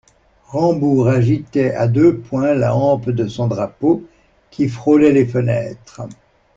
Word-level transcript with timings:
Rambourg 0.47 1.09
agitait 1.09 1.75
à 1.75 1.87
deux 1.87 2.17
poings 2.17 2.55
la 2.55 2.75
hampe 2.75 3.11
de 3.11 3.27
son 3.27 3.47
drapeau, 3.47 4.01
qui 4.49 4.67
frôlait 4.67 5.11
les 5.11 5.27
fenêtres. 5.27 6.01